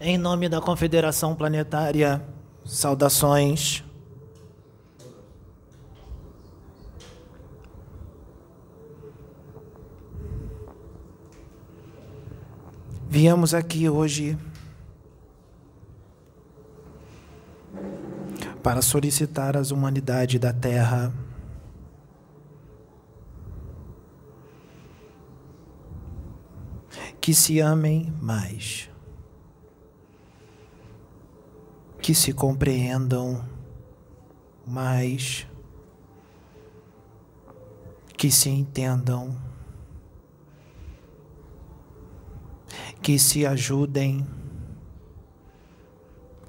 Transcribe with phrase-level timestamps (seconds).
[0.00, 2.22] Em nome da Confederação Planetária,
[2.64, 3.84] saudações.
[13.08, 14.36] Viemos aqui hoje
[18.62, 21.12] para solicitar às humanidades da Terra
[27.20, 28.90] que se amem mais,
[32.04, 33.42] que se compreendam
[34.66, 35.46] mais,
[38.14, 39.34] que se entendam,
[43.00, 44.26] que se ajudem,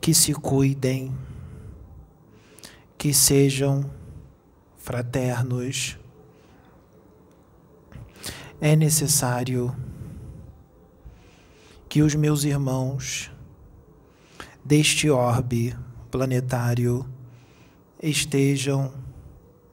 [0.00, 1.12] que se cuidem,
[2.96, 3.90] que sejam
[4.76, 5.98] fraternos.
[8.60, 9.74] É necessário
[11.88, 13.32] que os meus irmãos
[14.70, 15.76] deste orbe
[16.12, 17.04] planetário
[18.00, 18.94] estejam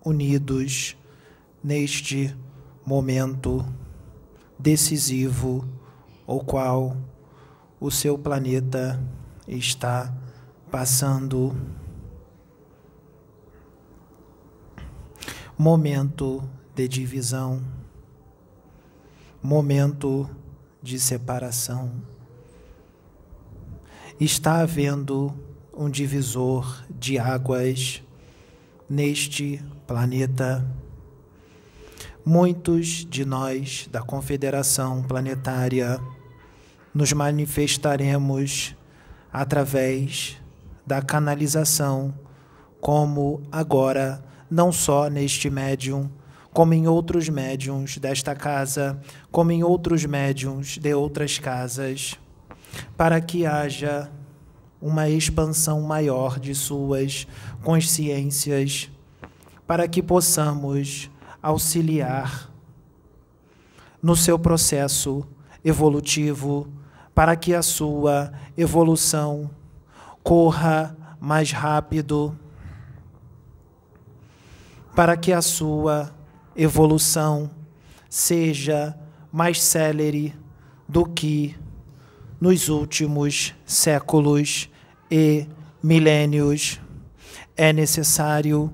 [0.03, 0.97] unidos
[1.63, 2.35] neste
[2.83, 3.63] momento
[4.57, 5.69] decisivo,
[6.25, 6.97] o qual
[7.79, 8.99] o seu planeta
[9.47, 10.11] está
[10.71, 11.55] passando.
[15.55, 16.41] Momento
[16.73, 17.61] de divisão,
[19.43, 20.27] momento
[20.81, 22.16] de separação.
[24.19, 25.31] Está havendo
[25.71, 28.01] um divisor de águas
[28.89, 30.67] neste planeta.
[32.25, 35.99] Muitos de nós da Confederação Planetária
[36.95, 38.75] nos manifestaremos
[39.31, 40.41] através
[40.83, 42.11] da canalização,
[42.81, 46.09] como agora, não só neste médium,
[46.51, 48.99] como em outros médiums desta casa,
[49.31, 52.17] como em outros médiums de outras casas,
[52.95, 54.11] para que haja
[54.81, 57.27] uma expansão maior de suas
[57.63, 58.89] consciências,
[59.65, 61.09] para que possamos
[61.41, 62.51] auxiliar
[64.01, 65.25] no seu processo
[65.63, 66.67] evolutivo,
[67.13, 69.49] para que a sua evolução
[70.23, 72.37] corra mais rápido,
[74.95, 76.13] para que a sua
[76.55, 77.49] evolução
[78.09, 78.97] seja
[79.31, 80.35] mais célere
[80.87, 81.55] do que
[82.39, 84.69] nos últimos séculos
[85.09, 85.47] e
[85.81, 86.79] milênios.
[87.55, 88.71] É necessário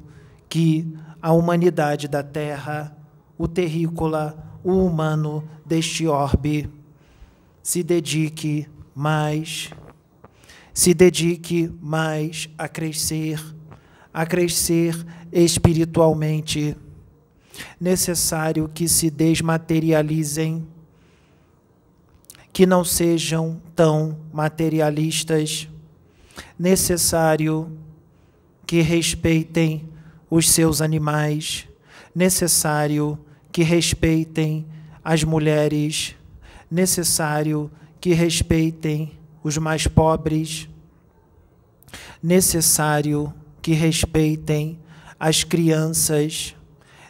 [0.49, 0.87] que
[1.21, 2.95] a humanidade da Terra,
[3.37, 6.69] o terrícola, o humano deste orbe,
[7.61, 9.69] se dedique mais,
[10.73, 13.39] se dedique mais a crescer,
[14.13, 14.95] a crescer
[15.31, 16.75] espiritualmente
[17.79, 20.67] necessário que se desmaterializem,
[22.53, 25.67] que não sejam tão materialistas,
[26.57, 27.77] necessário
[28.65, 29.89] que respeitem
[30.29, 31.67] os seus animais,
[32.15, 33.19] necessário
[33.51, 34.65] que respeitem
[35.03, 36.15] as mulheres,
[36.71, 37.69] necessário
[37.99, 39.11] que respeitem
[39.43, 40.69] os mais pobres,
[42.21, 44.79] necessário que respeitem
[45.19, 46.55] as crianças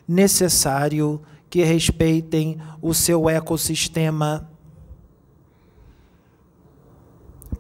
[0.08, 4.50] necessário que respeitem o seu ecossistema,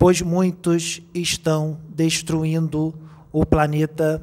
[0.03, 2.93] pois muitos estão destruindo
[3.31, 4.21] o planeta.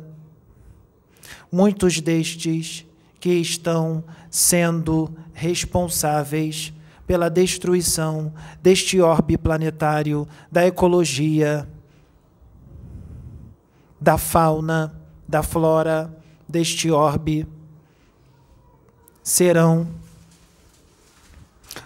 [1.50, 2.84] Muitos destes
[3.18, 6.70] que estão sendo responsáveis
[7.06, 8.30] pela destruição
[8.62, 11.66] deste orbe planetário, da ecologia,
[13.98, 14.94] da fauna,
[15.26, 16.14] da flora
[16.46, 17.46] deste orbe
[19.22, 19.88] serão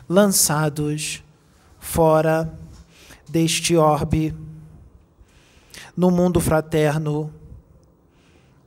[0.08, 1.22] lançados
[1.78, 2.58] fora
[3.34, 4.32] deste orbe,
[5.96, 7.34] no mundo fraterno,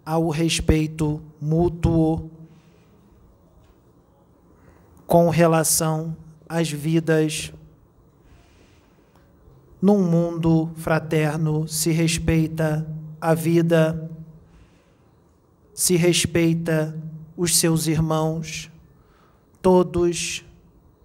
[0.06, 2.30] ao respeito mútuo
[5.06, 6.18] com relação
[6.50, 7.54] às vidas.
[9.82, 12.86] Num mundo fraterno se respeita
[13.22, 14.12] a vida,
[15.74, 16.94] se respeita
[17.38, 18.70] os seus irmãos,
[19.62, 20.44] todos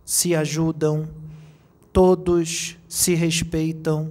[0.05, 1.22] se ajudam,
[1.93, 4.11] todos se respeitam.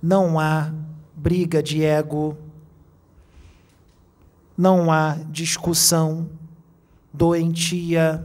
[0.00, 0.72] Não há
[1.14, 2.36] briga de ego,
[4.56, 6.28] não há discussão
[7.12, 8.24] doentia,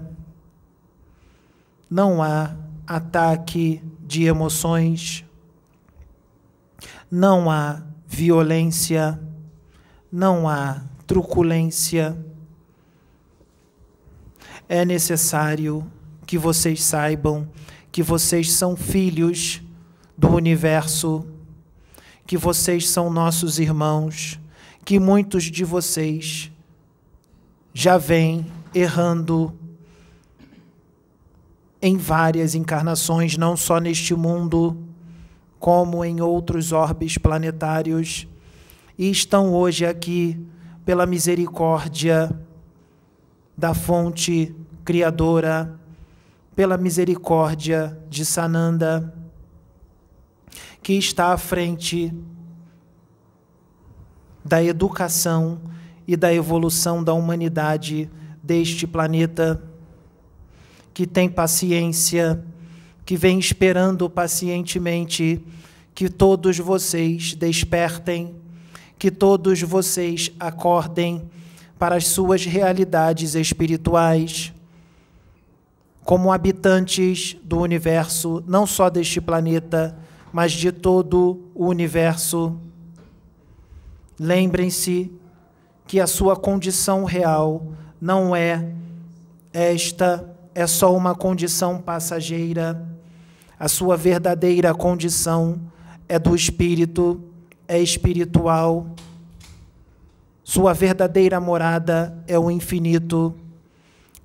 [1.90, 5.26] não há ataque de emoções,
[7.10, 9.20] não há violência,
[10.12, 12.16] não há truculência.
[14.70, 15.92] É necessário
[16.34, 17.48] que vocês saibam
[17.92, 19.62] que vocês são filhos
[20.18, 21.24] do universo,
[22.26, 24.40] que vocês são nossos irmãos,
[24.84, 26.52] que muitos de vocês
[27.72, 29.54] já vêm errando
[31.80, 34.76] em várias encarnações, não só neste mundo,
[35.60, 38.28] como em outros orbes planetários,
[38.98, 40.44] e estão hoje aqui
[40.84, 42.36] pela misericórdia
[43.56, 45.80] da fonte criadora,
[46.56, 49.14] pela misericórdia de Sananda,
[50.82, 52.14] que está à frente
[54.44, 55.62] da educação
[56.08, 58.10] e da evolução da humanidade
[58.44, 59.62] deste planeta
[60.94, 62.44] que tem paciência,
[63.06, 65.44] que vem esperando pacientemente
[65.96, 68.36] que todos vocês despertem,
[69.00, 71.30] que todos vocês acordem
[71.80, 74.54] para as suas realidades espirituais,
[76.04, 79.98] como habitantes do universo, não só deste planeta,
[80.32, 82.58] mas de todo o universo.
[84.20, 85.12] Lembrem-se
[85.88, 87.68] que a sua condição real
[88.02, 88.74] não é
[89.54, 92.84] esta é só uma condição passageira.
[93.60, 95.62] A sua verdadeira condição
[96.10, 97.22] é do espírito,
[97.68, 98.88] é espiritual.
[100.44, 103.36] Sua verdadeira morada é o infinito.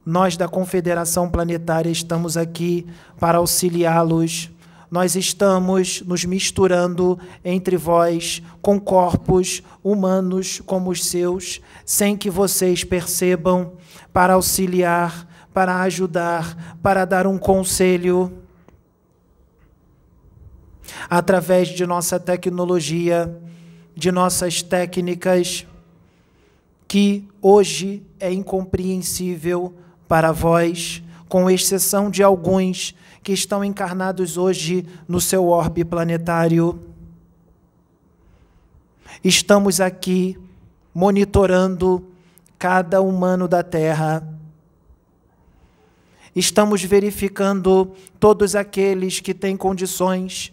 [0.09, 2.87] Nós da Confederação Planetária estamos aqui
[3.21, 4.51] para auxiliá-los.
[4.91, 12.85] Nós estamos nos misturando entre vós com corpos humanos como os seus, sem que vocês
[12.85, 13.75] percebam,
[14.11, 18.33] para auxiliar para ajudar, para dar um conselho.
[21.11, 23.39] Através de nossa tecnologia,
[23.95, 25.67] de nossas técnicas,
[26.87, 29.75] que hoje é incompreensível
[30.09, 36.81] para vós, com exceção de alguns que estão encarnados hoje no seu orbe planetário.
[39.23, 40.39] Estamos aqui
[40.95, 42.05] monitorando
[42.59, 44.39] cada humano da Terra
[46.39, 50.53] estamos verificando todos aqueles que têm condições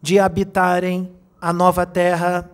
[0.00, 2.50] de habitarem a nova terra.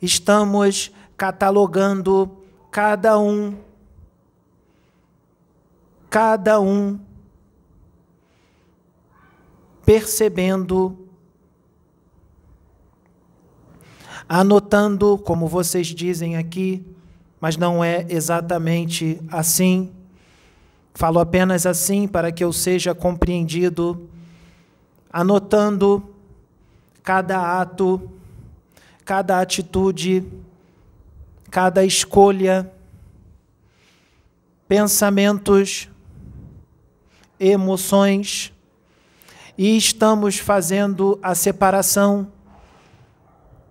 [0.00, 2.30] Estamos catalogando
[2.70, 3.54] cada um,
[6.10, 6.98] cada um,
[9.84, 11.06] percebendo,
[14.28, 16.84] anotando, como vocês dizem aqui,
[17.40, 19.92] mas não é exatamente assim.
[20.94, 24.08] Falo apenas assim para que eu seja compreendido,
[25.12, 26.02] anotando
[27.02, 28.10] cada ato,
[29.04, 30.24] cada atitude,
[31.50, 32.72] cada escolha,
[34.66, 35.88] pensamentos,
[37.38, 38.52] emoções,
[39.58, 42.30] e estamos fazendo a separação,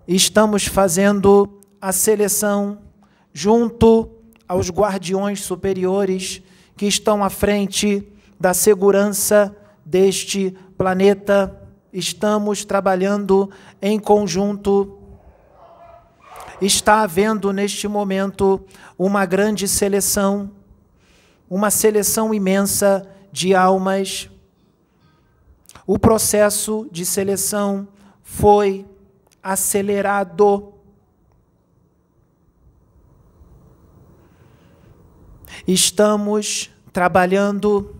[0.06, 2.78] estamos fazendo a seleção
[3.32, 4.10] junto
[4.48, 6.42] aos guardiões superiores
[6.76, 8.06] que estão à frente
[8.38, 9.54] da segurança
[9.84, 11.56] deste planeta.
[11.92, 14.98] Estamos trabalhando em conjunto.
[16.60, 18.60] Está havendo neste momento
[18.98, 20.50] uma grande seleção,
[21.48, 24.30] uma seleção imensa de almas.
[25.86, 27.86] O processo de seleção
[28.22, 28.86] foi
[29.42, 30.72] acelerado
[35.66, 37.96] Estamos trabalhando,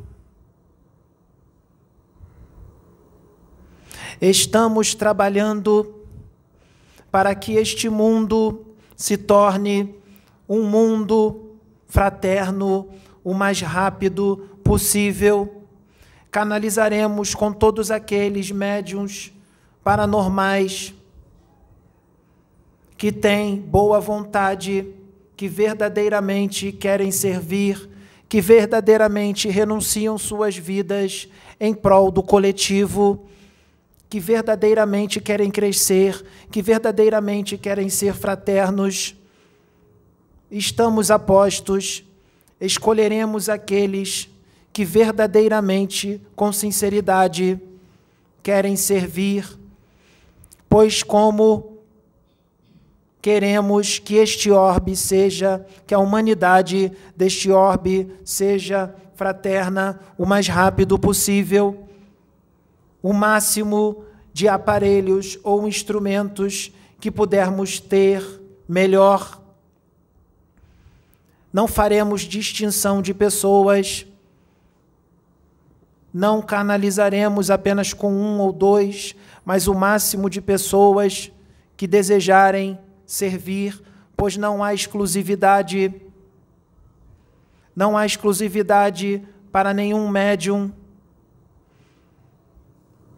[4.20, 6.04] estamos trabalhando
[7.10, 8.64] para que este mundo
[8.94, 9.96] se torne
[10.48, 11.56] um mundo
[11.88, 12.88] fraterno
[13.24, 15.62] o mais rápido possível.
[16.30, 19.32] Canalizaremos com todos aqueles médiums
[19.82, 20.92] paranormais
[22.98, 24.86] que têm boa vontade
[25.36, 27.88] que verdadeiramente querem servir,
[28.28, 31.28] que verdadeiramente renunciam suas vidas
[31.60, 33.26] em prol do coletivo,
[34.08, 39.14] que verdadeiramente querem crescer, que verdadeiramente querem ser fraternos.
[40.50, 42.02] Estamos apostos,
[42.60, 44.28] escolheremos aqueles
[44.76, 47.58] que verdadeiramente, com sinceridade,
[48.42, 49.58] querem servir,
[50.68, 51.78] pois, como
[53.22, 60.98] queremos que este orbe seja, que a humanidade deste orbe seja fraterna o mais rápido
[60.98, 61.88] possível.
[63.02, 68.22] O máximo de aparelhos ou instrumentos que pudermos ter,
[68.68, 69.40] melhor.
[71.50, 74.06] Não faremos distinção de pessoas.
[76.16, 81.30] Não canalizaremos apenas com um ou dois, mas o máximo de pessoas
[81.76, 83.82] que desejarem servir,
[84.16, 85.94] pois não há exclusividade,
[87.76, 90.72] não há exclusividade para nenhum médium,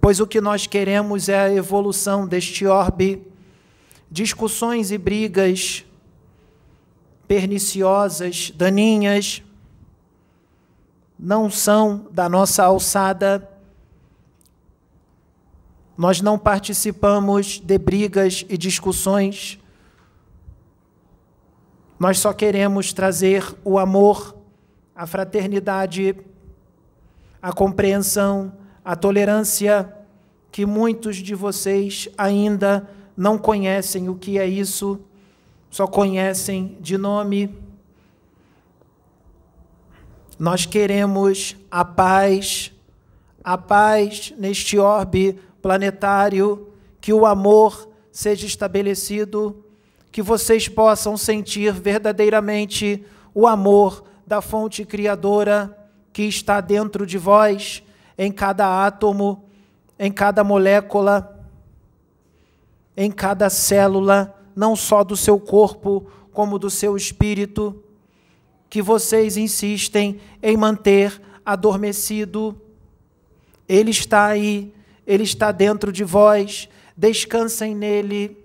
[0.00, 3.22] pois o que nós queremos é a evolução deste orbe.
[4.10, 5.84] Discussões e brigas
[7.28, 9.40] perniciosas, daninhas,
[11.18, 13.48] não são da nossa alçada.
[15.96, 19.58] Nós não participamos de brigas e discussões.
[21.98, 24.36] Nós só queremos trazer o amor,
[24.94, 26.14] a fraternidade,
[27.42, 28.52] a compreensão,
[28.84, 29.92] a tolerância,
[30.52, 35.00] que muitos de vocês ainda não conhecem o que é isso,
[35.68, 37.67] só conhecem de nome.
[40.38, 42.70] Nós queremos a paz,
[43.42, 46.68] a paz neste orbe planetário,
[47.00, 49.64] que o amor seja estabelecido,
[50.12, 53.04] que vocês possam sentir verdadeiramente
[53.34, 55.76] o amor da fonte criadora
[56.12, 57.82] que está dentro de vós,
[58.16, 59.44] em cada átomo,
[59.98, 61.44] em cada molécula,
[62.96, 67.82] em cada célula, não só do seu corpo, como do seu espírito
[68.68, 72.60] que vocês insistem em manter adormecido.
[73.68, 74.74] Ele está aí,
[75.06, 76.68] ele está dentro de vós.
[76.96, 78.36] Descansem nele.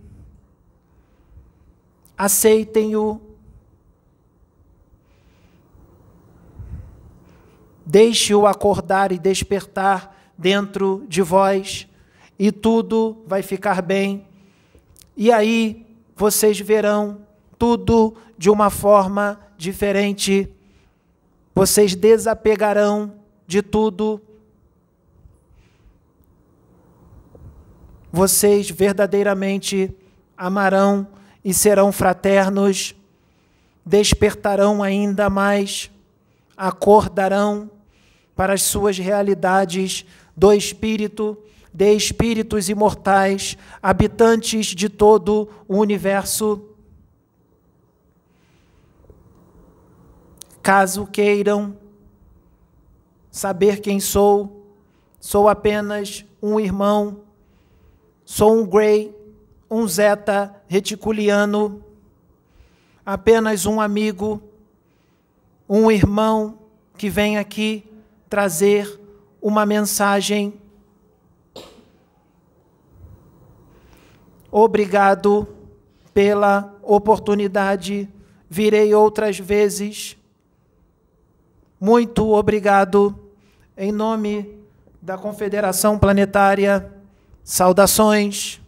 [2.18, 3.20] Aceitem-o.
[7.86, 11.88] Deixe-o acordar e despertar dentro de vós,
[12.38, 14.26] e tudo vai ficar bem.
[15.16, 17.20] E aí vocês verão
[17.58, 20.50] tudo de uma forma diferente.
[21.56, 23.14] Vocês desapegarão
[23.48, 24.22] de tudo.
[28.12, 29.90] Vocês verdadeiramente
[30.38, 31.08] amarão
[31.44, 32.96] e serão fraternos,
[33.86, 35.90] despertarão ainda mais,
[36.56, 37.72] acordarão
[38.36, 40.06] para as suas realidades
[40.36, 41.38] do espírito,
[41.74, 46.73] de espíritos imortais, habitantes de todo o universo.
[50.64, 51.76] Caso queiram
[53.30, 54.66] saber quem sou,
[55.20, 57.20] sou apenas um irmão,
[58.24, 59.14] sou um Grey,
[59.70, 61.84] um Zeta reticuliano,
[63.06, 64.42] apenas um amigo,
[65.68, 66.58] um irmão
[66.98, 67.86] que vem aqui
[68.30, 69.02] trazer
[69.42, 70.62] uma mensagem.
[74.50, 75.46] Obrigado
[76.14, 78.08] pela oportunidade.
[78.50, 80.16] Virei outras vezes
[81.84, 83.14] muito obrigado.
[83.78, 84.58] Em nome
[85.02, 86.90] da Confederação Planetária,
[87.44, 88.62] saudações.